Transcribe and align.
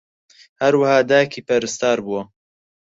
ھەروەھا 0.61 0.97
دایکی 1.09 1.45
پەرستار 1.47 1.97
بووە 2.05 2.21